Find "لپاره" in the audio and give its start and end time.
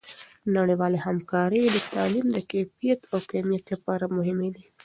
3.73-4.05